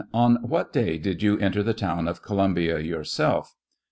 [0.15, 3.55] On what day did you enter the town of Columbia yourself?